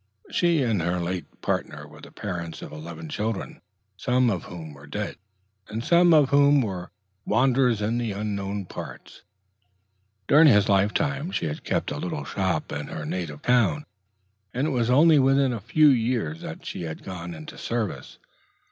[0.31, 3.61] She and her late partner were the parents of eleven children,
[3.97, 5.17] some of whom were dead,
[5.69, 6.89] and some of whom were
[7.23, 9.21] wanderers in unknown parts.
[10.27, 13.85] During his life time she had kept a little shop in her native town;
[14.55, 18.17] and it was only within a few years that she had gone into service.